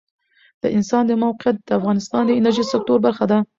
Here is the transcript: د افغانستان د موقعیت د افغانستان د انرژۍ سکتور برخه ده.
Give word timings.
د 0.61 0.63
افغانستان 0.65 1.03
د 1.07 1.11
موقعیت 1.23 1.57
د 1.61 1.69
افغانستان 1.79 2.21
د 2.25 2.31
انرژۍ 2.39 2.65
سکتور 2.73 2.97
برخه 3.05 3.25
ده. 3.31 3.37